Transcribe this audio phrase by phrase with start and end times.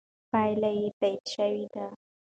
[0.31, 1.85] پایلې تایید شوې دي.